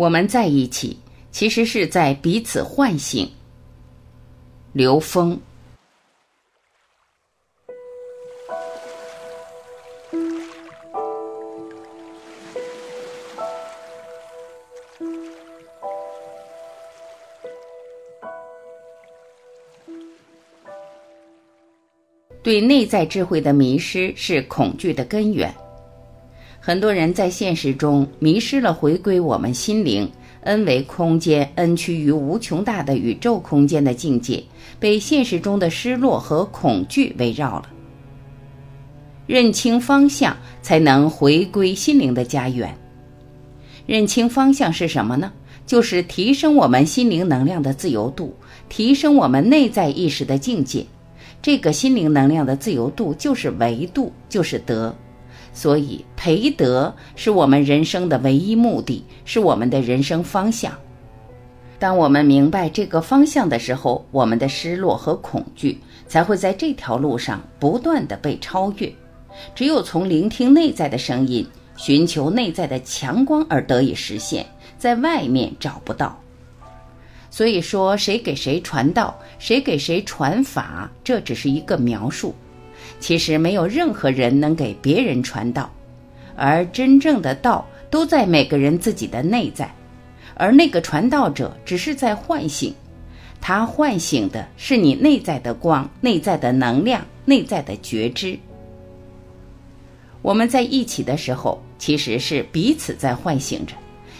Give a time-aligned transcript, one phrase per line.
[0.00, 0.98] 我们在一起，
[1.30, 3.30] 其实是在彼此唤醒。
[4.72, 5.38] 刘峰。
[22.42, 25.54] 对内在智慧的迷失是恐惧的根源。
[26.62, 30.06] 很多人在现实中迷失了回归我们心灵
[30.42, 34.44] n 维空间 n 趋于无穷大的宇宙空间的境界，
[34.78, 37.70] 被现实中的失落和恐惧围绕了。
[39.26, 42.74] 认清方向，才能回归心灵的家园。
[43.86, 45.32] 认清方向是什么呢？
[45.66, 48.34] 就是提升我们心灵能量的自由度，
[48.68, 50.84] 提升我们内在意识的境界。
[51.40, 54.94] 这个心灵能量的自由度就是维度，就是德。
[55.60, 60.72] 所以，培德是我们人生的唯一目的，是我们的人生方向。
[61.78, 68.90] 当我们明白这个方向的时候，我们的失落和恐惧才会在这条路上不断的被超越。
[69.54, 74.46] 只有从聆听内在的声音，寻求内在的强光而得以实现，
[74.78, 76.18] 在外面找不到。
[77.30, 82.34] 所以说，谁给谁传道，谁给谁传法，这只是一个描述。
[82.98, 85.70] 其实没有任何人能给别人传道，
[86.36, 89.72] 而真正的道都在每个人自己的内在，
[90.34, 92.74] 而那个传道者只是在唤醒，
[93.40, 98.38] 他唤醒的是你内在的光、内在的能量、内在的觉知。
[100.22, 103.74] 我们在一起的时候，其实是彼此在唤醒着，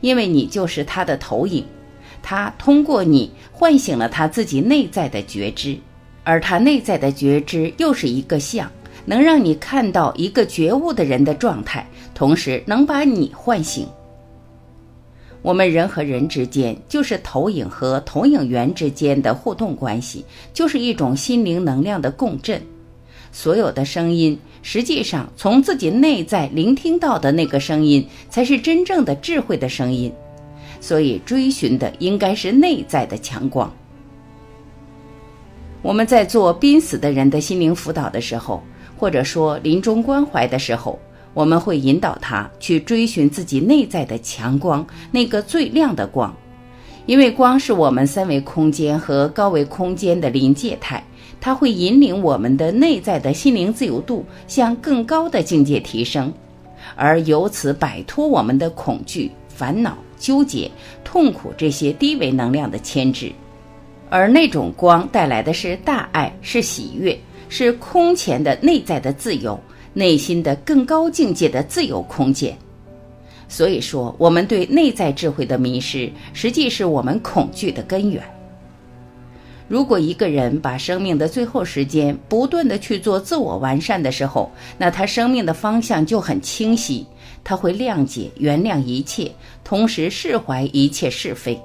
[0.00, 1.62] 因为你就是他的投影，
[2.22, 5.76] 他通过你唤醒了他自己内在的觉知。
[6.24, 8.70] 而他内在的觉知又是一个相，
[9.04, 13.86] 能让你看到一个觉悟的人的状态，同时能把你唤醒。
[15.42, 22.62] 我们人和人之间，就是投影和投影源之间的互动关系，就是一种心灵能量的共振。
[23.32, 30.12] 所有的声音，实际上从自己内在聆听到的那个声音，才是真正的智慧的声音。
[30.80, 33.72] 所以，追寻的应该是内在的强光。
[35.82, 38.62] 我们在做濒死的人的心灵辅导的时候，
[38.96, 40.96] 或者说临终关怀的时候，
[41.34, 46.32] 我们会引导他去追寻自己内在的强光，那个最亮的光。
[47.06, 51.02] 因为光是我们三维空间和高维空间的临界态，
[51.40, 56.32] 它会引领我们的内在的心灵自由度向更高的境界提升，
[56.94, 60.70] 而由此摆脱我们的恐惧、烦恼、纠结、
[61.02, 63.32] 痛苦这些低维能量的牵制。
[64.12, 67.18] 而那种光带来的是大爱，是喜悦，
[67.48, 69.58] 是空前的内在的自由，
[69.94, 72.54] 内心的更高境界的自由空间。
[73.48, 78.22] 所以说，我们对内在智慧的迷失，实际是我们恐惧的根源。
[79.66, 87.06] 如果一个人把生命的最后时间不断的去做自我完善的时候，那他生命的方向就很清晰，
[87.42, 89.32] 他会谅解、原谅一切，
[89.64, 91.58] 同时释怀一切是非。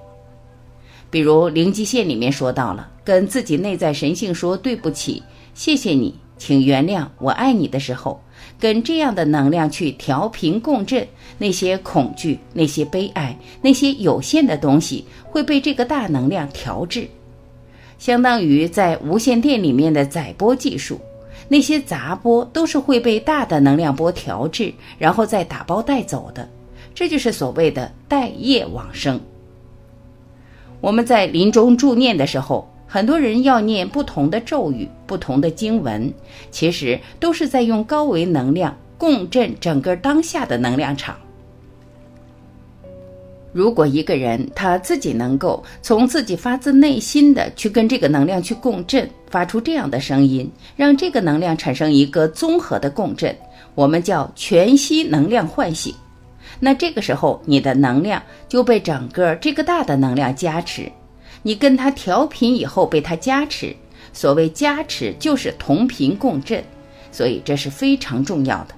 [1.10, 5.24] 比如灵极限里面说到了，跟自己内在神性说对不起，
[5.54, 8.22] 谢谢你，请原谅，我爱你的时候，
[8.60, 11.08] 跟这样的能量去调频共振，
[11.38, 17.08] 那些恐惧、那些悲哀、那些有限的东西会被这个大能量调制，
[17.98, 21.00] 相当于在无线电里面的载波技术，
[21.48, 26.48] 那些杂波都是会被大的能量波调制，然后再打包带走的，
[26.94, 29.20] 这就是所谓的带业往生。
[30.80, 36.14] 我们在临终助念的时候，很多人要念不同的咒语、不同的经文，
[36.52, 41.18] 其实都是在用高维能量共振整个当下的能量场。
[43.54, 53.36] 如果一个人他自己能够从自己发自内心的去跟这个能量去共振，发出这样的声音，让这个能量产生一个综合的共振，
[53.74, 55.92] 我们叫全息能量唤醒。
[56.60, 60.92] 那这个时候，你的能量就被整个这个大的能量加持，
[61.44, 63.76] 你跟他调频以后被他加持。
[64.14, 66.64] 所谓加持，就是同频共振，
[67.12, 68.74] 所以这是非常重要的。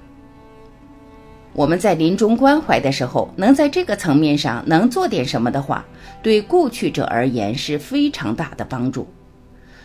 [1.54, 5.86] 我们在临终关怀的时候，能在这个层面上能做点什么的话，
[6.22, 9.07] 对故去者而言是非常大的帮助。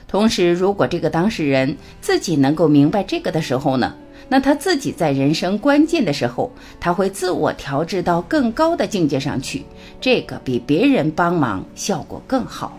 [0.09, 3.95] 同时，如果这个当事人自己能够明白这个的时候呢？
[4.29, 6.51] 那他自己在人生关键的时候，
[6.81, 9.65] 他会自我调制到更高的境界上去，
[10.01, 12.77] 这个比别人帮忙效果更好。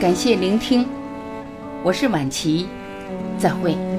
[0.00, 0.86] 感谢聆听，
[1.82, 2.66] 我是晚琪，
[3.38, 3.93] 再会。